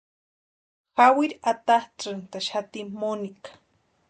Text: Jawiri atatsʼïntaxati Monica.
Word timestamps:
Jawiri 0.95 1.35
atatsʼïntaxati 1.51 2.81
Monica. 2.99 3.49